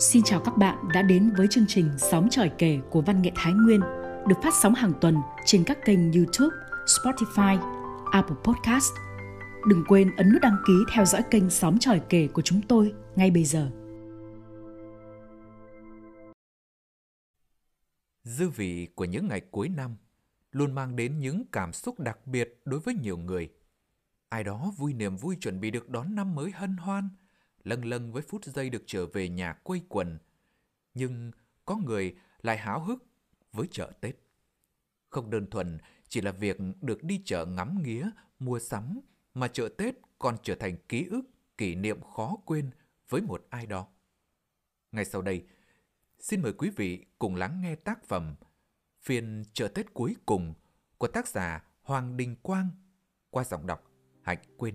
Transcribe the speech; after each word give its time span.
Xin 0.00 0.22
chào 0.22 0.40
các 0.40 0.56
bạn 0.56 0.88
đã 0.94 1.02
đến 1.02 1.30
với 1.36 1.46
chương 1.50 1.64
trình 1.68 1.90
Sóng 1.98 2.28
tròi 2.30 2.50
kể 2.58 2.78
của 2.90 3.00
Văn 3.00 3.22
nghệ 3.22 3.32
Thái 3.34 3.52
Nguyên 3.52 3.80
được 4.28 4.34
phát 4.42 4.54
sóng 4.54 4.74
hàng 4.74 4.92
tuần 5.00 5.16
trên 5.44 5.64
các 5.64 5.78
kênh 5.84 6.12
YouTube, 6.12 6.56
Spotify, 6.86 7.58
Apple 8.12 8.36
Podcast. 8.44 8.92
Đừng 9.68 9.84
quên 9.88 10.16
ấn 10.16 10.32
nút 10.32 10.42
đăng 10.42 10.56
ký 10.66 10.72
theo 10.92 11.04
dõi 11.04 11.22
kênh 11.30 11.50
Sóng 11.50 11.78
tròi 11.78 12.00
kể 12.08 12.28
của 12.32 12.42
chúng 12.42 12.62
tôi 12.68 12.94
ngay 13.16 13.30
bây 13.30 13.44
giờ. 13.44 13.70
Dư 18.24 18.48
vị 18.48 18.88
của 18.94 19.04
những 19.04 19.28
ngày 19.28 19.40
cuối 19.50 19.68
năm 19.68 19.96
luôn 20.52 20.74
mang 20.74 20.96
đến 20.96 21.18
những 21.18 21.44
cảm 21.52 21.72
xúc 21.72 22.00
đặc 22.00 22.26
biệt 22.26 22.60
đối 22.64 22.80
với 22.80 22.94
nhiều 22.94 23.16
người. 23.16 23.48
Ai 24.28 24.44
đó 24.44 24.72
vui 24.76 24.94
niềm 24.94 25.16
vui 25.16 25.36
chuẩn 25.40 25.60
bị 25.60 25.70
được 25.70 25.88
đón 25.88 26.14
năm 26.14 26.34
mới 26.34 26.50
hân 26.50 26.76
hoan– 26.76 27.08
lâng 27.64 27.84
lâng 27.84 28.12
với 28.12 28.22
phút 28.22 28.44
giây 28.44 28.70
được 28.70 28.82
trở 28.86 29.06
về 29.06 29.28
nhà 29.28 29.52
quây 29.52 29.82
quần. 29.88 30.18
Nhưng 30.94 31.30
có 31.64 31.76
người 31.76 32.16
lại 32.42 32.58
háo 32.58 32.84
hức 32.84 33.04
với 33.52 33.66
chợ 33.70 33.92
Tết. 34.00 34.16
Không 35.08 35.30
đơn 35.30 35.50
thuần 35.50 35.78
chỉ 36.08 36.20
là 36.20 36.32
việc 36.32 36.56
được 36.80 37.04
đi 37.04 37.22
chợ 37.24 37.46
ngắm 37.46 37.82
nghía, 37.82 38.10
mua 38.38 38.58
sắm, 38.58 39.00
mà 39.34 39.48
chợ 39.48 39.68
Tết 39.78 39.94
còn 40.18 40.36
trở 40.42 40.54
thành 40.54 40.76
ký 40.88 41.06
ức, 41.10 41.22
kỷ 41.58 41.74
niệm 41.74 42.00
khó 42.00 42.36
quên 42.44 42.70
với 43.08 43.20
một 43.20 43.46
ai 43.50 43.66
đó. 43.66 43.88
Ngay 44.92 45.04
sau 45.04 45.22
đây, 45.22 45.46
xin 46.18 46.42
mời 46.42 46.52
quý 46.52 46.70
vị 46.76 47.04
cùng 47.18 47.36
lắng 47.36 47.60
nghe 47.60 47.74
tác 47.74 48.04
phẩm 48.04 48.34
Phiên 49.00 49.44
chợ 49.52 49.68
Tết 49.68 49.94
cuối 49.94 50.16
cùng 50.26 50.54
của 50.98 51.08
tác 51.08 51.28
giả 51.28 51.64
Hoàng 51.82 52.16
Đình 52.16 52.36
Quang 52.42 52.68
qua 53.30 53.44
giọng 53.44 53.66
đọc 53.66 53.84
Hạnh 54.22 54.38
Quyên 54.56 54.74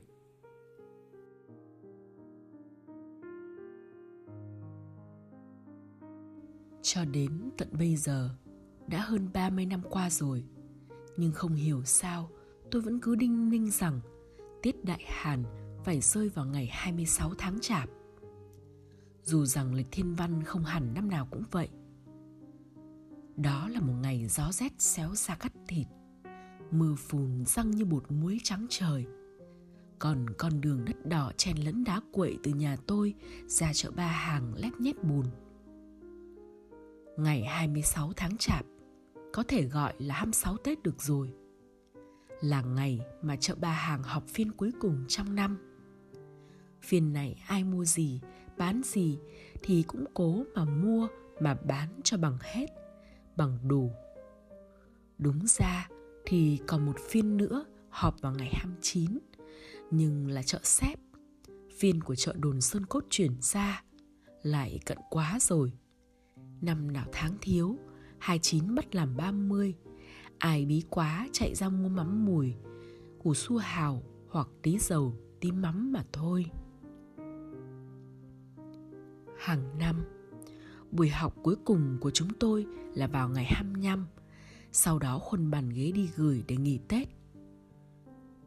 Cho 6.84 7.06
đến 7.06 7.50
tận 7.58 7.68
bây 7.72 7.96
giờ, 7.96 8.30
đã 8.88 9.02
hơn 9.02 9.30
30 9.34 9.66
năm 9.66 9.82
qua 9.90 10.10
rồi, 10.10 10.44
nhưng 11.18 11.32
không 11.32 11.54
hiểu 11.54 11.84
sao 11.84 12.30
tôi 12.72 12.82
vẫn 12.82 13.00
cứ 13.00 13.16
đinh 13.16 13.50
ninh 13.50 13.72
rằng 13.72 14.00
Tiết 14.62 14.86
Đại 14.86 15.04
Hàn 15.08 15.44
phải 15.84 16.02
rơi 16.02 16.30
vào 16.30 16.46
ngày 16.46 16.70
26 16.72 17.34
tháng 17.38 17.60
Chạp. 17.62 17.90
Dù 19.24 19.46
rằng 19.46 19.74
lịch 19.74 19.88
thiên 19.92 20.16
văn 20.16 20.44
không 20.44 20.64
hẳn 20.64 20.94
năm 20.94 21.10
nào 21.10 21.28
cũng 21.32 21.44
vậy. 21.52 21.70
Đó 23.36 23.68
là 23.68 23.80
một 23.80 23.94
ngày 24.02 24.28
gió 24.28 24.52
rét 24.52 24.82
xéo 24.82 25.16
xa 25.16 25.36
cắt 25.36 25.54
thịt, 25.68 25.88
mưa 26.72 26.96
phùn 26.96 27.46
răng 27.46 27.72
như 27.72 27.86
bột 27.86 28.12
muối 28.12 28.40
trắng 28.44 28.66
trời. 28.70 29.06
Còn 30.00 30.26
con 30.38 30.62
đường 30.62 30.86
đất 30.86 31.06
đỏ 31.06 31.32
chen 31.38 31.58
lẫn 31.58 31.84
đá 31.84 32.02
quậy 32.12 32.38
từ 32.44 32.52
nhà 32.52 32.78
tôi 32.88 33.14
ra 33.48 33.74
chợ 33.74 33.92
ba 33.92 34.08
hàng 34.08 34.54
lép 34.56 34.74
nhép 34.80 35.04
bùn 35.04 35.26
ngày 37.18 37.44
26 37.44 38.12
tháng 38.16 38.38
Chạp, 38.38 38.66
có 39.34 39.44
thể 39.48 39.64
gọi 39.64 39.94
là 40.00 40.16
26 40.16 40.58
Tết 40.58 40.84
được 40.84 41.02
rồi. 41.02 41.34
Là 42.42 42.62
ngày 42.62 43.00
mà 43.22 43.36
chợ 43.36 43.56
ba 43.56 43.72
hàng 43.72 44.04
họp 44.04 44.28
phiên 44.28 44.52
cuối 44.52 44.72
cùng 44.80 45.06
trong 45.08 45.36
năm. 45.36 45.58
Phiên 46.82 47.14
này 47.14 47.44
ai 47.48 47.64
mua 47.64 47.86
gì, 47.86 48.22
bán 48.58 48.82
gì 48.86 49.20
thì 49.64 49.84
cũng 49.84 50.06
cố 50.14 50.44
mà 50.56 50.66
mua 50.66 51.08
mà 51.40 51.54
bán 51.54 51.90
cho 52.04 52.18
bằng 52.18 52.38
hết, 52.42 52.68
bằng 53.36 53.58
đủ. 53.68 53.92
Đúng 55.18 55.40
ra 55.48 55.90
thì 56.26 56.60
còn 56.68 56.86
một 56.86 56.96
phiên 57.10 57.38
nữa 57.38 57.66
họp 57.90 58.22
vào 58.22 58.34
ngày 58.34 58.50
29, 58.54 59.20
nhưng 59.92 60.28
là 60.28 60.44
chợ 60.44 60.60
xếp. 60.64 60.96
Phiên 61.78 62.02
của 62.02 62.16
chợ 62.16 62.34
đồn 62.38 62.62
Sơn 62.62 62.86
Cốt 62.86 63.04
chuyển 63.10 63.32
ra, 63.42 63.84
lại 64.44 64.80
cận 64.86 64.98
quá 65.10 65.38
rồi 65.42 65.74
năm 66.64 66.94
nào 66.94 67.06
tháng 67.12 67.38
thiếu, 67.42 67.78
29 68.18 68.76
bắt 68.76 68.96
làm 68.96 69.18
30. 69.18 69.76
Ai 70.38 70.66
bí 70.66 70.84
quá 70.90 71.28
chạy 71.32 71.56
ra 71.56 71.70
mua 71.70 71.90
mắm 71.90 72.26
mùi, 72.26 72.56
củ 73.24 73.34
su 73.34 73.58
hào 73.58 74.04
hoặc 74.30 74.48
tí 74.62 74.78
dầu, 74.78 75.14
tí 75.40 75.52
mắm 75.52 75.92
mà 75.92 76.04
thôi. 76.14 76.46
Hàng 79.40 79.78
năm, 79.80 80.04
buổi 80.92 81.10
học 81.10 81.36
cuối 81.44 81.56
cùng 81.66 81.98
của 82.02 82.12
chúng 82.12 82.30
tôi 82.40 82.66
là 82.94 83.08
vào 83.08 83.30
ngày 83.30 83.46
25, 83.48 84.06
sau 84.72 85.00
đó 85.00 85.20
khuân 85.20 85.52
bàn 85.52 85.70
ghế 85.70 85.92
đi 85.92 86.10
gửi 86.16 86.44
để 86.48 86.58
nghỉ 86.58 86.80
Tết. 86.88 87.08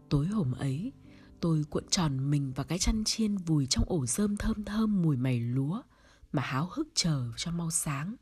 Tối 0.09 0.27
hôm 0.27 0.53
ấy, 0.53 0.93
tôi 1.41 1.65
cuộn 1.71 1.85
tròn 1.91 2.31
mình 2.31 2.53
vào 2.53 2.65
cái 2.65 2.79
chăn 2.79 3.05
chiên 3.05 3.37
vùi 3.37 3.67
trong 3.67 3.85
ổ 3.87 4.07
rơm 4.07 4.37
thơm 4.37 4.65
thơm 4.65 5.03
mùi 5.03 5.17
mày 5.17 5.41
lúa– 5.41 5.83
mà 6.37 6.43
háo 6.43 6.69
hức 6.73 6.89
chờ 6.95 7.33
cho 7.37 7.51
mau 7.51 7.71
sáng. 7.71 8.17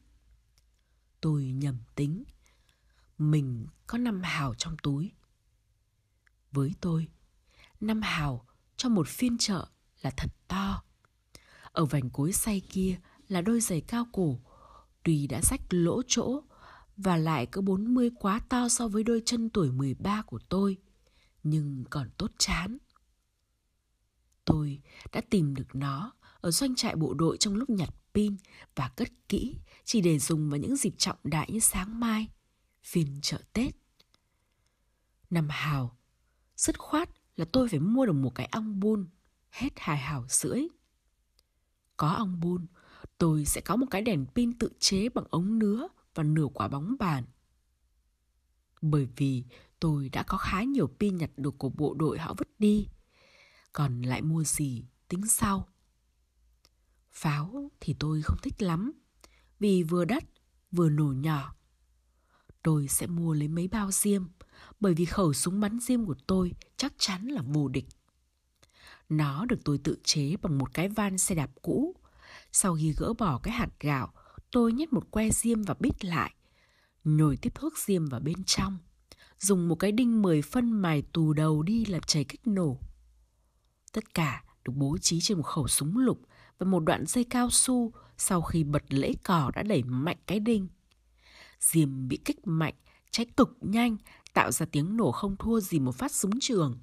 Tôi 1.21 1.45
nhầm 1.45 1.79
tính, 1.95 2.25
mình 3.19 3.67
có 3.87 3.99
năm 3.99 4.23
hào 4.23 4.55
trong 4.55 4.77
túi. 4.83 5.13
Với 6.53 6.73
tôi, 6.81 7.09
năm 7.81 8.03
hào 8.03 8.47
cho 8.77 8.89
một 8.89 9.09
phiên 9.09 9.39
chợ 9.39 9.67
là 10.03 10.11
thật 10.17 10.31
to. 10.49 10.83
Ở 11.73 11.85
vành 11.85 12.11
cối 12.11 12.33
say 12.33 12.61
kia 12.69 12.99
là 13.29 13.41
đôi 13.41 13.61
giày 13.61 13.81
cao 13.81 14.07
cổ, 14.13 14.41
tuy 15.03 15.27
đã 15.27 15.41
rách 15.43 15.61
lỗ 15.71 16.03
chỗ 16.07 16.43
và 16.97 17.17
lại 17.17 17.47
cứ 17.53 17.61
40 17.61 18.11
quá 18.21 18.41
to 18.49 18.69
so 18.69 18.89
với 18.89 19.03
đôi 19.05 19.23
chân 19.27 19.51
tuổi 19.51 19.71
13 19.71 20.23
của 20.23 20.39
tôi, 20.49 20.77
nhưng 21.43 21.85
còn 21.91 22.11
tốt 22.19 22.31
chán. 22.39 22.79
Tôi 24.45 24.83
đã 25.13 25.21
tìm 25.31 25.55
được 25.55 25.75
nó 25.75 26.13
ở 26.41 26.51
doanh 26.51 26.75
trại 26.75 26.97
bộ 26.97 27.15
đội 27.15 27.37
trong 27.37 27.55
lúc 27.55 27.71
nhặt 27.71 27.95
pin 28.15 28.37
và 28.77 28.89
cất 28.89 29.09
kỹ 29.29 29.57
chỉ 29.85 30.01
để 30.01 30.19
dùng 30.19 30.51
vào 30.51 30.59
những 30.59 30.77
dịp 30.77 30.95
trọng 30.99 31.19
đại 31.25 31.49
như 31.53 31.61
sáng 31.61 32.01
mai, 32.01 32.29
phiên 32.83 33.19
chợ 33.23 33.39
Tết. 33.53 33.77
Năm 35.31 35.49
hào, 35.51 35.97
dứt 36.57 36.79
khoát 36.79 37.09
là 37.37 37.45
tôi 37.53 37.69
phải 37.69 37.81
mua 37.81 38.07
được 38.07 38.13
một 38.13 38.35
cái 38.35 38.47
ong 38.47 38.81
bun, 38.81 39.09
hết 39.51 39.69
hai 39.77 39.99
hào 39.99 40.27
rưỡi. 40.29 40.63
Có 41.97 42.09
ong 42.09 42.41
bun, 42.41 42.67
tôi 43.19 43.45
sẽ 43.45 43.61
có 43.61 43.77
một 43.77 43.87
cái 43.91 44.03
đèn 44.03 44.27
pin 44.35 44.59
tự 44.59 44.71
chế 44.79 45.09
bằng 45.09 45.25
ống 45.31 45.59
nứa 45.59 45.89
và 46.15 46.23
nửa 46.23 46.47
quả 46.55 46.69
bóng 46.69 46.97
bàn. 46.99 47.25
Bởi 48.83 49.09
vì 49.17 49.45
tôi 49.81 50.09
đã 50.09 50.23
có 50.23 50.39
khá 50.39 50.63
nhiều 50.63 50.87
pin 50.87 51.17
nhặt 51.17 51.31
được 51.37 51.59
của 51.59 51.69
bộ 51.69 51.95
đội 51.95 52.19
họ 52.19 52.35
vứt 52.39 52.49
đi. 52.59 52.89
Còn 53.73 54.03
lại 54.03 54.23
mua 54.23 54.45
gì 54.45 54.85
tính 55.09 55.27
sau. 55.27 55.69
Pháo 57.25 57.71
thì 57.81 57.95
tôi 57.99 58.23
không 58.23 58.37
thích 58.43 58.63
lắm, 58.63 58.93
vì 59.61 59.83
vừa 59.83 60.05
đắt 60.05 60.25
vừa 60.73 60.89
nổ 60.89 61.05
nhỏ. 61.05 61.55
Tôi 62.63 62.89
sẽ 62.89 63.07
mua 63.07 63.35
lấy 63.35 63.49
mấy 63.49 63.69
bao 63.69 63.91
diêm, 63.91 64.25
bởi 64.81 64.95
vì 64.95 65.05
khẩu 65.05 65.33
súng 65.33 65.61
bắn 65.61 65.81
diêm 65.81 66.05
của 66.05 66.15
tôi 66.27 66.53
chắc 66.77 66.93
chắn 66.99 67.27
là 67.27 67.43
vô 67.43 67.69
địch. 67.69 67.85
Nó 69.09 69.47
được 69.47 69.57
tôi 69.65 69.79
tự 69.79 69.97
chế 70.05 70.37
bằng 70.43 70.59
một 70.59 70.75
cái 70.75 70.89
van 70.89 71.19
xe 71.19 71.35
đạp 71.35 71.51
cũ. 71.63 71.97
Sau 72.53 72.77
khi 72.77 72.95
gỡ 72.97 73.13
bỏ 73.19 73.39
cái 73.39 73.55
hạt 73.55 73.71
gạo, 73.81 74.13
tôi 74.51 74.73
nhét 74.73 74.93
một 74.93 75.11
que 75.11 75.31
diêm 75.31 75.63
và 75.63 75.75
bít 75.81 76.05
lại. 76.05 76.35
Nhồi 77.05 77.37
tiếp 77.37 77.53
thuốc 77.55 77.79
diêm 77.79 78.07
vào 78.07 78.21
bên 78.21 78.45
trong. 78.45 78.79
Dùng 79.39 79.69
một 79.69 79.75
cái 79.75 79.93
đinh 79.93 80.23
10 80.23 80.43
phân 80.43 80.73
mài 80.73 81.03
tù 81.13 81.33
đầu 81.33 81.63
đi 81.63 81.85
là 81.85 81.99
chảy 82.07 82.25
kích 82.25 82.47
nổ. 82.47 82.79
Tất 83.93 84.15
cả 84.15 84.45
được 84.65 84.73
bố 84.77 84.99
trí 84.99 85.21
trên 85.21 85.39
một 85.39 85.45
khẩu 85.45 85.69
súng 85.69 85.99
lục 85.99 86.21
và 86.59 86.67
một 86.67 86.81
đoạn 86.81 87.07
dây 87.07 87.25
cao 87.25 87.51
su 87.51 87.93
sau 88.19 88.43
khi 88.43 88.65
bật 88.65 88.83
lễ 88.89 89.13
cò 89.25 89.51
đã 89.55 89.63
đẩy 89.63 89.83
mạnh 89.83 90.17
cái 90.27 90.41
đinh. 90.41 90.69
Diềm 91.61 92.09
bị 92.09 92.19
kích 92.25 92.47
mạnh, 92.47 92.75
cháy 93.11 93.27
cực 93.37 93.57
nhanh, 93.61 93.97
tạo 94.33 94.53
ra 94.53 94.67
tiếng 94.73 94.97
nổ 94.97 95.13
không 95.13 95.37
thua 95.37 95.61
gì 95.61 95.79
một 95.79 95.93
phát 95.93 96.13
súng 96.13 96.41
trường. 96.41 96.79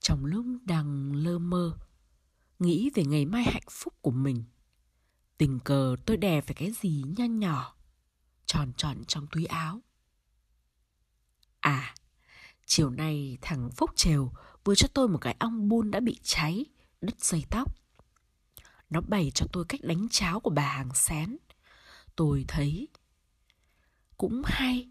Trong 0.00 0.24
lúc 0.24 0.46
đang 0.64 1.12
lơ 1.14 1.38
mơ, 1.38 1.78
nghĩ 2.58 2.90
về 2.94 3.04
ngày 3.04 3.26
mai 3.26 3.42
hạnh 3.42 3.68
phúc 3.70 3.94
của 4.00 4.10
mình, 4.10 4.44
tình 5.38 5.60
cờ 5.60 5.96
tôi 6.06 6.16
đè 6.16 6.40
phải 6.40 6.54
cái 6.54 6.70
gì 6.70 7.04
nho 7.16 7.24
nhỏ, 7.24 7.74
tròn 8.46 8.72
tròn 8.76 9.04
trong 9.06 9.26
túi 9.32 9.44
áo. 9.44 9.80
À, 11.60 11.94
chiều 12.66 12.90
nay 12.90 13.38
thằng 13.40 13.70
Phúc 13.76 13.90
Trèo 13.94 14.32
vừa 14.64 14.74
cho 14.74 14.88
tôi 14.94 15.08
một 15.08 15.18
cái 15.18 15.36
ong 15.38 15.68
bun 15.68 15.90
đã 15.90 16.00
bị 16.00 16.20
cháy 16.22 16.64
đứt 17.00 17.20
dây 17.20 17.44
tóc. 17.50 17.74
Nó 18.90 19.00
bày 19.00 19.30
cho 19.34 19.46
tôi 19.52 19.64
cách 19.68 19.80
đánh 19.82 20.08
cháo 20.10 20.40
của 20.40 20.50
bà 20.50 20.68
hàng 20.68 20.94
xén. 20.94 21.36
Tôi 22.16 22.44
thấy 22.48 22.88
cũng 24.16 24.42
hay, 24.44 24.90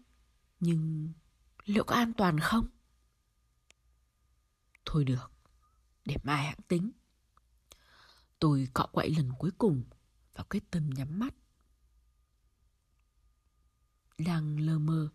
nhưng 0.60 1.12
liệu 1.64 1.84
có 1.84 1.94
an 1.94 2.12
toàn 2.12 2.40
không? 2.40 2.66
Thôi 4.84 5.04
được, 5.04 5.32
để 6.04 6.16
mai 6.22 6.44
hãng 6.44 6.60
tính. 6.68 6.90
Tôi 8.38 8.68
cọ 8.74 8.86
quậy 8.92 9.10
lần 9.10 9.32
cuối 9.38 9.50
cùng 9.58 9.84
và 10.34 10.44
quyết 10.44 10.70
tâm 10.70 10.90
nhắm 10.90 11.18
mắt. 11.18 11.34
Đang 14.18 14.60
lơ 14.60 14.78
mơ 14.78 15.08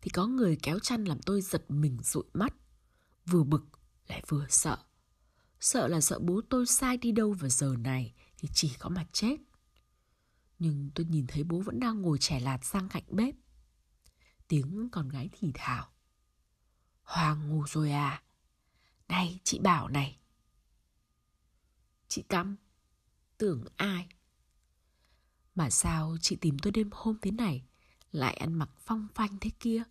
thì 0.00 0.10
có 0.10 0.26
người 0.26 0.58
kéo 0.62 0.78
chăn 0.78 1.04
làm 1.04 1.18
tôi 1.22 1.40
giật 1.42 1.64
mình 1.68 1.98
dụi 2.02 2.24
mắt, 2.32 2.54
vừa 3.26 3.44
bực 3.44 3.66
lại 4.06 4.22
vừa 4.28 4.46
sợ. 4.48 4.78
Sợ 5.60 5.88
là 5.88 6.00
sợ 6.00 6.18
bố 6.18 6.40
tôi 6.48 6.66
sai 6.66 6.96
đi 6.96 7.12
đâu 7.12 7.32
vào 7.32 7.50
giờ 7.50 7.74
này 7.78 8.14
thì 8.38 8.48
chỉ 8.52 8.74
có 8.78 8.88
mà 8.88 9.06
chết. 9.12 9.36
Nhưng 10.58 10.90
tôi 10.94 11.06
nhìn 11.06 11.26
thấy 11.26 11.44
bố 11.44 11.60
vẫn 11.60 11.80
đang 11.80 12.02
ngồi 12.02 12.18
trẻ 12.18 12.40
lạt 12.40 12.64
sang 12.64 12.88
cạnh 12.88 13.04
bếp. 13.08 13.34
Tiếng 14.48 14.88
con 14.92 15.08
gái 15.08 15.30
thì 15.32 15.50
thào. 15.54 15.92
Hoàng 17.02 17.48
ngủ 17.48 17.64
rồi 17.68 17.90
à? 17.90 18.22
Này, 19.08 19.40
chị 19.44 19.58
bảo 19.58 19.88
này. 19.88 20.18
Chị 22.08 22.22
cắm. 22.28 22.56
tưởng 23.38 23.64
ai? 23.76 24.08
Mà 25.54 25.70
sao 25.70 26.16
chị 26.20 26.36
tìm 26.36 26.58
tôi 26.58 26.72
đêm 26.72 26.90
hôm 26.92 27.16
thế 27.22 27.30
này 27.30 27.64
lại 28.12 28.34
ăn 28.34 28.54
mặc 28.54 28.70
phong 28.80 29.08
phanh 29.14 29.38
thế 29.40 29.50
kia? 29.60 29.82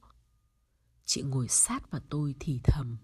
Chị 1.05 1.21
ngồi 1.21 1.47
sát 1.47 1.91
vào 1.91 2.01
tôi 2.09 2.35
thì 2.39 2.59
thầm. 2.63 2.97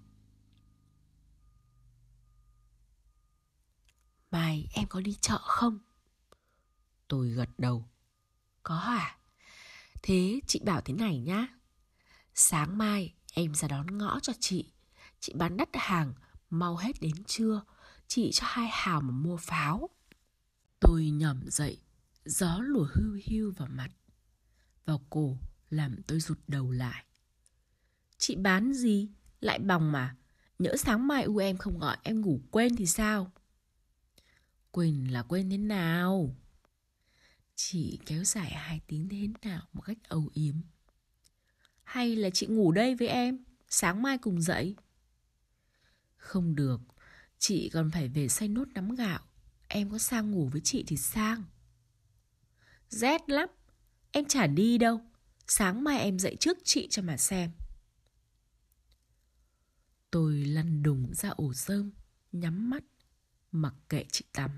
Mai 4.33 4.67
em 4.73 4.87
có 4.87 5.01
đi 5.01 5.17
chợ 5.21 5.37
không? 5.41 5.79
Tôi 7.07 7.29
gật 7.29 7.49
đầu. 7.57 7.85
Có 8.63 8.77
à? 8.77 9.17
Thế 10.03 10.39
chị 10.47 10.61
bảo 10.65 10.81
thế 10.81 10.93
này 10.93 11.19
nhá. 11.19 11.47
Sáng 12.35 12.77
mai 12.77 13.13
em 13.33 13.55
ra 13.55 13.67
đón 13.67 13.97
ngõ 13.97 14.19
cho 14.19 14.33
chị. 14.39 14.71
Chị 15.19 15.33
bán 15.35 15.57
đắt 15.57 15.69
hàng, 15.73 16.13
mau 16.49 16.77
hết 16.77 17.01
đến 17.01 17.23
trưa. 17.23 17.63
Chị 18.07 18.31
cho 18.33 18.45
hai 18.49 18.69
hào 18.71 19.01
mà 19.01 19.11
mua 19.11 19.37
pháo. 19.37 19.89
Tôi 20.79 21.09
nhỏm 21.09 21.39
dậy, 21.47 21.81
gió 22.25 22.59
lùa 22.59 22.87
hưu 22.93 23.19
hưu 23.27 23.51
vào 23.57 23.67
mặt. 23.71 23.89
Vào 24.85 25.01
cổ 25.09 25.37
làm 25.69 25.95
tôi 26.07 26.19
rụt 26.19 26.39
đầu 26.47 26.71
lại. 26.71 27.05
Chị 28.17 28.35
bán 28.35 28.73
gì? 28.73 29.09
Lại 29.39 29.59
bòng 29.59 29.91
mà. 29.91 30.15
Nhỡ 30.59 30.75
sáng 30.77 31.07
mai 31.07 31.23
u 31.23 31.37
em 31.37 31.57
không 31.57 31.79
gọi 31.79 31.97
em 32.03 32.21
ngủ 32.21 32.41
quên 32.51 32.75
thì 32.75 32.85
sao? 32.85 33.31
Quỳnh 34.73 35.11
là 35.11 35.23
quên 35.23 35.49
thế 35.49 35.57
nào? 35.57 36.35
Chị 37.55 37.99
kéo 38.05 38.23
dài 38.23 38.51
hai 38.51 38.81
tiếng 38.87 39.09
thế 39.09 39.27
nào 39.41 39.67
một 39.73 39.81
cách 39.81 39.97
âu 40.03 40.29
yếm. 40.33 40.55
Hay 41.83 42.15
là 42.15 42.29
chị 42.29 42.47
ngủ 42.47 42.71
đây 42.71 42.95
với 42.95 43.07
em, 43.07 43.43
sáng 43.69 44.01
mai 44.01 44.17
cùng 44.17 44.41
dậy? 44.41 44.75
Không 46.17 46.55
được, 46.55 46.81
chị 47.39 47.69
còn 47.73 47.91
phải 47.91 48.07
về 48.07 48.27
xay 48.27 48.47
nốt 48.47 48.67
nắm 48.73 48.95
gạo. 48.95 49.19
Em 49.67 49.89
có 49.89 49.97
sang 49.97 50.31
ngủ 50.31 50.49
với 50.51 50.61
chị 50.63 50.83
thì 50.87 50.97
sang. 50.97 51.43
Rét 52.89 53.29
lắm, 53.29 53.49
em 54.11 54.25
chả 54.25 54.47
đi 54.47 54.77
đâu. 54.77 55.01
Sáng 55.47 55.83
mai 55.83 55.99
em 55.99 56.19
dậy 56.19 56.37
trước 56.39 56.57
chị 56.63 56.87
cho 56.91 57.01
mà 57.01 57.17
xem. 57.17 57.51
Tôi 60.11 60.35
lăn 60.35 60.83
đùng 60.83 61.13
ra 61.13 61.29
ổ 61.29 61.53
sơm, 61.53 61.91
nhắm 62.31 62.69
mắt, 62.69 62.83
mặc 63.53 63.73
kệ 63.89 64.05
chị 64.11 64.25
Tầm. 64.33 64.51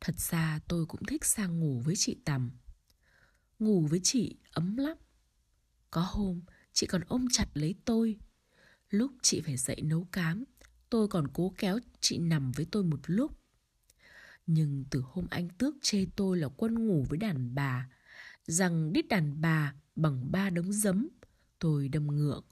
Thật 0.00 0.14
ra 0.18 0.60
tôi 0.68 0.86
cũng 0.86 1.04
thích 1.04 1.24
sang 1.24 1.60
ngủ 1.60 1.80
với 1.84 1.96
chị 1.96 2.16
Tầm. 2.24 2.50
Ngủ 3.58 3.86
với 3.86 4.00
chị 4.02 4.36
ấm 4.52 4.76
lắm. 4.76 4.96
Có 5.90 6.00
hôm 6.10 6.42
chị 6.72 6.86
còn 6.86 7.02
ôm 7.06 7.26
chặt 7.32 7.46
lấy 7.54 7.74
tôi. 7.84 8.18
Lúc 8.90 9.12
chị 9.22 9.40
phải 9.40 9.56
dậy 9.56 9.80
nấu 9.82 10.04
cám, 10.12 10.44
tôi 10.90 11.08
còn 11.08 11.28
cố 11.28 11.54
kéo 11.58 11.78
chị 12.00 12.18
nằm 12.18 12.52
với 12.52 12.66
tôi 12.70 12.84
một 12.84 13.00
lúc. 13.06 13.38
Nhưng 14.46 14.84
từ 14.90 15.02
hôm 15.04 15.26
anh 15.30 15.48
tước 15.48 15.74
chê 15.82 16.06
tôi 16.16 16.38
là 16.38 16.48
quân 16.48 16.86
ngủ 16.86 17.06
với 17.08 17.18
đàn 17.18 17.54
bà, 17.54 17.88
rằng 18.46 18.92
đít 18.92 19.08
đàn 19.08 19.40
bà 19.40 19.74
bằng 19.96 20.32
ba 20.32 20.50
đống 20.50 20.72
giấm, 20.72 21.08
tôi 21.58 21.88
đâm 21.88 22.06
ngượng. 22.06 22.44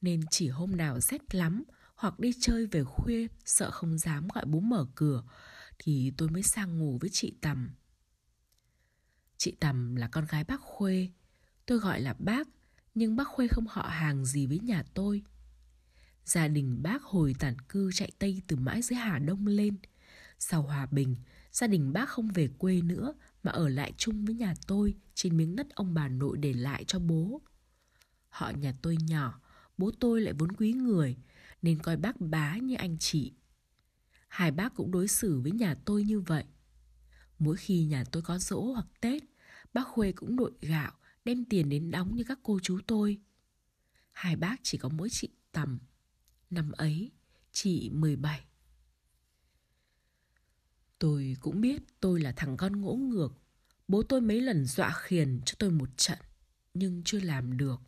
Nên 0.00 0.20
chỉ 0.30 0.48
hôm 0.48 0.76
nào 0.76 1.00
rét 1.00 1.34
lắm 1.34 1.64
hoặc 1.96 2.18
đi 2.18 2.32
chơi 2.40 2.66
về 2.66 2.84
khuya 2.84 3.26
sợ 3.44 3.70
không 3.70 3.98
dám 3.98 4.28
gọi 4.34 4.44
bố 4.46 4.60
mở 4.60 4.86
cửa 4.94 5.22
thì 5.78 6.12
tôi 6.16 6.28
mới 6.28 6.42
sang 6.42 6.78
ngủ 6.78 6.98
với 7.00 7.10
chị 7.12 7.34
Tầm. 7.40 7.70
Chị 9.36 9.56
Tầm 9.60 9.96
là 9.96 10.08
con 10.08 10.26
gái 10.26 10.44
bác 10.44 10.60
Khuê. 10.60 11.08
Tôi 11.66 11.78
gọi 11.78 12.00
là 12.00 12.14
bác, 12.18 12.48
nhưng 12.94 13.16
bác 13.16 13.28
Khuê 13.28 13.48
không 13.48 13.66
họ 13.66 13.82
hàng 13.82 14.24
gì 14.24 14.46
với 14.46 14.58
nhà 14.58 14.84
tôi. 14.94 15.22
Gia 16.24 16.48
đình 16.48 16.82
bác 16.82 17.02
hồi 17.02 17.34
tản 17.38 17.60
cư 17.60 17.90
chạy 17.94 18.10
Tây 18.18 18.42
từ 18.46 18.56
mãi 18.56 18.82
dưới 18.82 18.96
Hà 18.98 19.18
Đông 19.18 19.46
lên. 19.46 19.76
Sau 20.38 20.62
hòa 20.62 20.86
bình, 20.86 21.16
gia 21.52 21.66
đình 21.66 21.92
bác 21.92 22.08
không 22.08 22.28
về 22.28 22.48
quê 22.58 22.80
nữa 22.80 23.14
mà 23.42 23.52
ở 23.52 23.68
lại 23.68 23.92
chung 23.96 24.24
với 24.24 24.34
nhà 24.34 24.54
tôi 24.66 24.94
trên 25.14 25.36
miếng 25.36 25.56
đất 25.56 25.66
ông 25.74 25.94
bà 25.94 26.08
nội 26.08 26.38
để 26.38 26.52
lại 26.52 26.84
cho 26.84 26.98
bố. 26.98 27.40
Họ 28.28 28.50
nhà 28.50 28.74
tôi 28.82 28.96
nhỏ, 28.96 29.40
bố 29.78 29.90
tôi 30.00 30.20
lại 30.20 30.34
vốn 30.38 30.52
quý 30.52 30.72
người 30.72 31.16
nên 31.62 31.82
coi 31.82 31.96
bác 31.96 32.20
bá 32.20 32.56
như 32.56 32.74
anh 32.74 32.96
chị 32.98 33.32
hai 34.36 34.50
bác 34.50 34.74
cũng 34.74 34.90
đối 34.90 35.08
xử 35.08 35.40
với 35.40 35.52
nhà 35.52 35.74
tôi 35.84 36.04
như 36.04 36.20
vậy. 36.20 36.44
Mỗi 37.38 37.56
khi 37.56 37.84
nhà 37.84 38.04
tôi 38.04 38.22
có 38.22 38.38
dỗ 38.38 38.60
hoặc 38.60 38.86
Tết, 39.00 39.22
bác 39.72 39.88
Khuê 39.88 40.12
cũng 40.12 40.36
đội 40.36 40.52
gạo, 40.60 40.92
đem 41.24 41.44
tiền 41.44 41.68
đến 41.68 41.90
đóng 41.90 42.16
như 42.16 42.24
các 42.24 42.38
cô 42.42 42.58
chú 42.62 42.78
tôi. 42.86 43.20
Hai 44.12 44.36
bác 44.36 44.56
chỉ 44.62 44.78
có 44.78 44.88
mỗi 44.88 45.08
chị 45.10 45.28
Tầm. 45.52 45.78
Năm 46.50 46.72
ấy, 46.72 47.10
chị 47.52 47.90
17. 47.90 48.44
Tôi 50.98 51.36
cũng 51.40 51.60
biết 51.60 51.82
tôi 52.00 52.20
là 52.20 52.32
thằng 52.36 52.56
con 52.56 52.80
ngỗ 52.80 52.94
ngược. 52.94 53.34
Bố 53.88 54.02
tôi 54.02 54.20
mấy 54.20 54.40
lần 54.40 54.64
dọa 54.64 54.92
khiền 54.96 55.40
cho 55.44 55.54
tôi 55.58 55.70
một 55.70 55.88
trận, 55.96 56.18
nhưng 56.74 57.02
chưa 57.04 57.20
làm 57.20 57.56
được. 57.56 57.80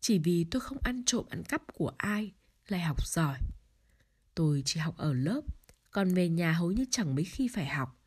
Chỉ 0.00 0.18
vì 0.18 0.44
tôi 0.50 0.60
không 0.60 0.78
ăn 0.82 1.02
trộm 1.04 1.26
ăn 1.28 1.42
cắp 1.44 1.62
của 1.74 1.92
ai, 1.96 2.32
lại 2.70 2.80
học 2.80 3.06
giỏi. 3.06 3.38
Tôi 4.34 4.62
chỉ 4.66 4.80
học 4.80 4.96
ở 4.96 5.12
lớp 5.12 5.40
còn 5.90 6.14
về 6.14 6.28
nhà 6.28 6.52
hầu 6.52 6.72
như 6.72 6.84
chẳng 6.90 7.14
mấy 7.14 7.24
khi 7.24 7.48
phải 7.48 7.66
học. 7.66 8.02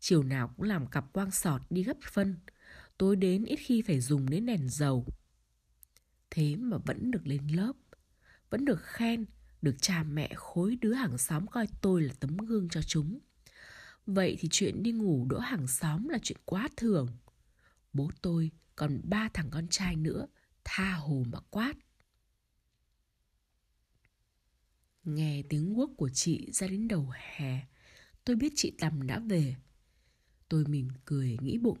Chiều 0.00 0.22
nào 0.22 0.54
cũng 0.56 0.66
làm 0.66 0.86
cặp 0.86 1.12
quang 1.12 1.30
sọt 1.30 1.62
đi 1.70 1.82
gấp 1.82 1.96
phân. 2.12 2.36
Tối 2.98 3.16
đến 3.16 3.44
ít 3.44 3.56
khi 3.56 3.82
phải 3.82 4.00
dùng 4.00 4.30
đến 4.30 4.46
đèn 4.46 4.68
dầu. 4.68 5.06
Thế 6.30 6.56
mà 6.56 6.76
vẫn 6.76 7.10
được 7.10 7.26
lên 7.26 7.48
lớp. 7.48 7.72
Vẫn 8.50 8.64
được 8.64 8.82
khen, 8.82 9.24
được 9.62 9.76
cha 9.80 10.02
mẹ 10.02 10.32
khối 10.36 10.76
đứa 10.80 10.92
hàng 10.92 11.18
xóm 11.18 11.46
coi 11.46 11.66
tôi 11.80 12.02
là 12.02 12.14
tấm 12.20 12.36
gương 12.36 12.68
cho 12.68 12.82
chúng. 12.82 13.18
Vậy 14.06 14.36
thì 14.40 14.48
chuyện 14.50 14.82
đi 14.82 14.92
ngủ 14.92 15.26
đỗ 15.28 15.38
hàng 15.38 15.66
xóm 15.66 16.08
là 16.08 16.18
chuyện 16.22 16.38
quá 16.44 16.68
thường. 16.76 17.08
Bố 17.92 18.10
tôi 18.22 18.50
còn 18.76 19.00
ba 19.04 19.28
thằng 19.34 19.50
con 19.50 19.68
trai 19.68 19.96
nữa, 19.96 20.26
tha 20.64 20.92
hồ 20.92 21.24
mà 21.32 21.38
quát. 21.50 21.74
Nghe 25.04 25.42
tiếng 25.48 25.78
quốc 25.78 25.90
của 25.96 26.08
chị 26.08 26.50
ra 26.52 26.66
đến 26.66 26.88
đầu 26.88 27.10
hè, 27.12 27.66
tôi 28.24 28.36
biết 28.36 28.52
chị 28.56 28.72
Tầm 28.78 29.06
đã 29.06 29.18
về. 29.18 29.56
Tôi 30.48 30.64
mỉm 30.64 30.88
cười 31.04 31.36
nghĩ 31.40 31.58
bụng. 31.58 31.78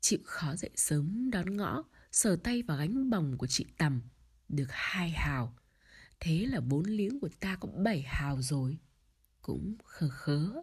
Chịu 0.00 0.18
khó 0.24 0.56
dậy 0.56 0.70
sớm 0.74 1.30
đón 1.30 1.56
ngõ, 1.56 1.84
sờ 2.12 2.36
tay 2.36 2.62
vào 2.62 2.78
gánh 2.78 3.10
bồng 3.10 3.38
của 3.38 3.46
chị 3.46 3.66
Tầm. 3.78 4.02
Được 4.48 4.66
hai 4.68 5.10
hào. 5.10 5.56
Thế 6.20 6.46
là 6.46 6.60
bốn 6.60 6.84
liếng 6.86 7.20
của 7.20 7.28
ta 7.40 7.56
có 7.56 7.68
bảy 7.84 8.02
hào 8.02 8.42
rồi. 8.42 8.78
Cũng 9.42 9.76
khờ 9.84 10.08
khớ. 10.08 10.62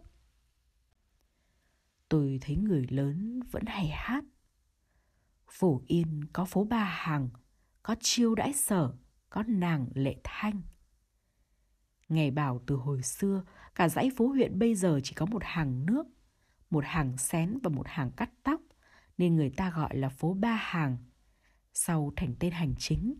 Tôi 2.08 2.38
thấy 2.40 2.56
người 2.56 2.86
lớn 2.88 3.40
vẫn 3.50 3.62
hay 3.66 3.88
hát. 3.88 4.24
Phổ 5.50 5.82
Yên 5.86 6.24
có 6.32 6.44
phố 6.44 6.64
Ba 6.64 6.84
Hàng, 6.84 7.30
có 7.82 7.96
chiêu 8.00 8.34
đãi 8.34 8.52
sở, 8.52 8.92
có 9.30 9.42
nàng 9.42 9.88
lệ 9.94 10.16
thanh– 10.24 10.62
Nghe 12.08 12.30
bảo 12.30 12.60
từ 12.66 12.74
hồi 12.74 13.02
xưa, 13.02 13.42
cả 13.74 13.88
dãy 13.88 14.10
phố 14.16 14.26
huyện 14.26 14.58
bây 14.58 14.74
giờ 14.74 15.00
chỉ 15.02 15.14
có 15.14 15.26
một 15.26 15.42
hàng 15.44 15.86
nước, 15.86 16.06
một 16.70 16.84
hàng 16.86 17.16
xén 17.16 17.58
và 17.62 17.70
một 17.70 17.86
hàng 17.86 18.10
cắt 18.10 18.30
tóc, 18.42 18.60
nên 19.18 19.36
người 19.36 19.50
ta 19.50 19.70
gọi 19.70 19.96
là 19.96 20.08
phố 20.08 20.34
Ba 20.34 20.54
Hàng, 20.54 20.96
sau 21.72 22.12
thành 22.16 22.34
tên 22.40 22.52
hành 22.52 22.74
chính. 22.78 23.14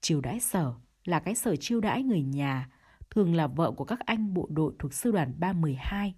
Chiêu 0.00 0.20
đãi 0.20 0.40
sở 0.40 0.74
là 1.04 1.20
cái 1.20 1.34
sở 1.34 1.56
chiêu 1.56 1.80
đãi 1.80 2.02
người 2.02 2.22
nhà, 2.22 2.70
thường 3.10 3.34
là 3.34 3.46
vợ 3.46 3.72
của 3.72 3.84
các 3.84 4.00
anh 4.00 4.34
bộ 4.34 4.48
đội 4.50 4.74
thuộc 4.78 4.94
sư 4.94 5.12
đoàn 5.12 5.34
312. 5.38 6.14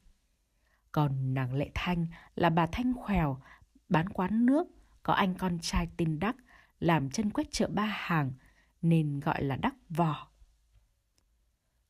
Còn 0.93 1.35
nàng 1.35 1.55
Lệ 1.55 1.71
Thanh 1.75 2.07
là 2.35 2.51
bà 2.51 2.67
Thanh 2.67 2.93
khèo, 3.09 3.41
bán 3.89 4.09
quán 4.09 4.47
nước, 4.47 4.67
có 5.03 5.13
anh 5.13 5.35
con 5.35 5.59
trai 5.59 5.89
tên 5.97 6.19
Đắc, 6.19 6.37
làm 6.81 7.11
chân 7.11 7.31
quét 7.31 7.45
chợ 7.51 7.69
Ba 7.73 7.85
Hàng, 7.85 8.33
nên 8.83 9.21
gọi 9.21 9.43
là 9.43 9.57
Đắc 9.57 9.75
Vỏ. 9.89 10.29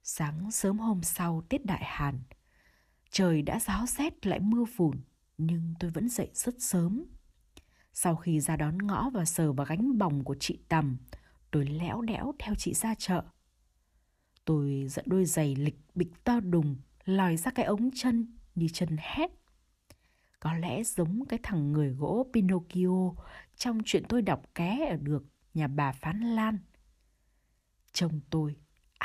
Sáng 0.09 0.51
sớm 0.51 0.79
hôm 0.79 1.03
sau 1.03 1.43
Tết 1.49 1.67
Đại 1.67 1.85
Hàn, 1.85 2.21
trời 3.11 3.43
đã 3.43 3.61
giáo 3.61 3.87
rét 3.87 4.27
lại 4.27 4.41
mưa 4.41 4.65
phùn, 4.77 5.01
nhưng 5.39 5.75
tôi 5.81 5.91
vẫn 5.91 6.09
dậy 6.09 6.31
rất 6.35 6.55
sớm. 6.59 7.05
Sau 7.93 8.17
khi 8.17 8.41
ra 8.41 8.57
đón 8.57 8.79
ngõ 8.79 9.11
và 9.11 9.25
sờ 9.25 9.53
vào 9.53 9.67
gánh 9.67 9.99
bồng 9.99 10.25
của 10.25 10.37
chị 10.41 10.59
Tầm, 10.69 10.97
tôi 11.51 11.67
lẽo 11.67 12.03
đẽo 12.03 12.35
theo 12.39 12.55
chị 12.55 12.75
ra 12.75 12.95
chợ. 12.95 13.25
Tôi 14.45 14.87
dẫn 14.89 15.05
đôi 15.09 15.25
giày 15.25 15.57
lịch 15.57 15.79
bịch 15.95 16.25
to 16.25 16.41
đùng, 16.41 16.77
lòi 17.05 17.37
ra 17.37 17.51
cái 17.51 17.65
ống 17.65 17.91
chân 17.95 18.37
như 18.55 18.69
chân 18.73 18.97
hét. 18.99 19.31
Có 20.41 20.55
lẽ 20.55 20.85
giống 20.85 21.25
cái 21.29 21.39
thằng 21.43 21.73
người 21.73 21.91
gỗ 21.91 22.27
Pinocchio 22.33 23.13
trong 23.57 23.81
chuyện 23.85 24.05
tôi 24.09 24.23
đọc 24.23 24.43
ké 24.55 24.87
ở 24.91 24.97
được 24.97 25.25
nhà 25.55 25.69
bà 25.69 25.93
Phán 25.93 26.21
Lan. 26.21 26.59
Chồng 27.93 28.21
tôi 28.31 28.57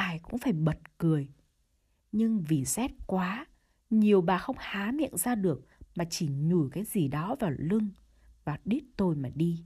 ai 0.01 0.19
cũng 0.19 0.39
phải 0.39 0.53
bật 0.53 0.79
cười. 0.97 1.29
Nhưng 2.11 2.41
vì 2.41 2.65
rét 2.65 2.91
quá 3.07 3.45
Nhiều 3.89 4.21
bà 4.21 4.37
không 4.37 4.55
há 4.59 4.91
miệng 4.91 5.17
ra 5.17 5.35
được 5.35 5.65
mà 5.95 6.05
chỉ 6.09 6.27
nhủi 6.27 6.69
cái 6.69 6.83
gì 6.83 7.07
đó 7.07 7.35
vào 7.39 7.51
lưng 7.57 7.89
và 8.43 8.57
đít 8.65 8.83
tôi 8.97 9.15
mà 9.15 9.29
đi. 9.35 9.65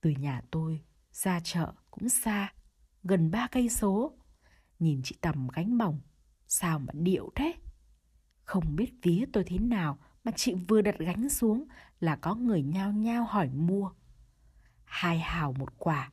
Từ 0.00 0.10
nhà 0.10 0.42
tôi 0.50 0.82
ra 1.12 1.40
chợ 1.40 1.72
cũng 1.90 2.08
xa, 2.08 2.52
gần 3.04 3.30
ba 3.30 3.48
cây 3.52 3.68
số. 3.68 4.18
Nhìn 4.78 5.00
chị 5.04 5.16
Tầm 5.20 5.48
gánh 5.48 5.78
bỏng, 5.78 6.00
sao 6.46 6.78
mà 6.78 6.92
điệu 6.92 7.30
thế? 7.34 7.54
Không 8.44 8.76
biết 8.76 8.92
vía 9.02 9.24
tôi 9.32 9.44
thế 9.44 9.58
nào 9.58 9.98
mà 10.24 10.32
chị 10.36 10.54
vừa 10.68 10.82
đặt 10.82 10.98
gánh 10.98 11.28
xuống 11.28 11.64
là 12.00 12.16
có 12.16 12.34
người 12.34 12.62
nhao 12.62 12.92
nhao 12.92 13.24
hỏi 13.24 13.48
mua. 13.48 13.90
Hai 14.84 15.18
hào 15.18 15.52
một 15.52 15.78
quả. 15.78 16.12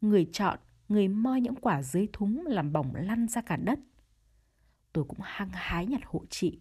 Người 0.00 0.30
chọn, 0.32 0.58
người 0.88 1.08
moi 1.08 1.40
những 1.40 1.56
quả 1.56 1.82
dưới 1.82 2.08
thúng 2.12 2.46
làm 2.46 2.72
bỏng 2.72 2.94
lăn 2.94 3.28
ra 3.28 3.40
cả 3.40 3.56
đất. 3.56 3.78
Tôi 4.92 5.04
cũng 5.04 5.18
hăng 5.22 5.50
hái 5.52 5.86
nhặt 5.86 6.00
hộ 6.04 6.24
chị. 6.30 6.60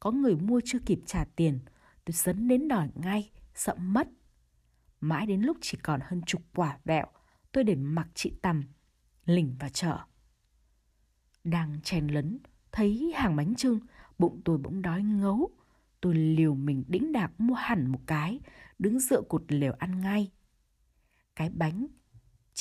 Có 0.00 0.10
người 0.10 0.36
mua 0.36 0.60
chưa 0.64 0.78
kịp 0.86 1.00
trả 1.06 1.24
tiền, 1.36 1.58
tôi 2.04 2.12
dấn 2.12 2.48
đến 2.48 2.68
đòi 2.68 2.88
ngay, 2.94 3.30
sợ 3.54 3.74
mất. 3.74 4.08
Mãi 5.00 5.26
đến 5.26 5.40
lúc 5.40 5.56
chỉ 5.60 5.78
còn 5.82 6.00
hơn 6.02 6.22
chục 6.26 6.42
quả 6.54 6.78
vẹo, 6.84 7.06
tôi 7.52 7.64
để 7.64 7.74
mặc 7.74 8.08
chị 8.14 8.32
Tầm, 8.42 8.62
lỉnh 9.24 9.56
vào 9.58 9.70
chợ. 9.70 9.98
Đang 11.44 11.80
chen 11.80 12.06
lấn, 12.06 12.38
thấy 12.72 13.12
hàng 13.16 13.36
bánh 13.36 13.54
trưng, 13.54 13.80
bụng 14.18 14.40
tôi 14.44 14.58
bỗng 14.58 14.82
đói 14.82 15.02
ngấu. 15.02 15.50
Tôi 16.00 16.14
liều 16.14 16.54
mình 16.54 16.84
đĩnh 16.88 17.12
đạc 17.12 17.40
mua 17.40 17.54
hẳn 17.54 17.92
một 17.92 18.00
cái, 18.06 18.40
đứng 18.78 19.00
dựa 19.00 19.22
cột 19.28 19.42
lều 19.48 19.72
ăn 19.72 20.00
ngay. 20.00 20.30
Cái 21.36 21.50
bánh 21.50 21.86